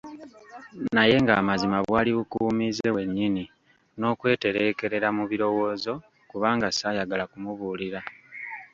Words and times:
Naye 0.95 1.15
ng'amazima 1.23 1.77
bwali 1.85 2.11
bukuumiize 2.17 2.87
bwennyini 2.93 3.43
n'okwetereekerera 3.97 5.07
mu 5.17 5.23
birowoozo 5.31 5.93
kubanga 6.29 6.67
ssaayagala 6.71 7.23
kumubuulira. 7.31 7.99